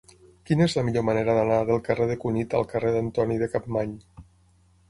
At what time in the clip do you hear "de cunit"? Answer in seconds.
2.13-2.57